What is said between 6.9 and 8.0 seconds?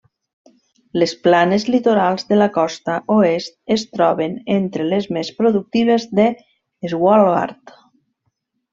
Svalbard.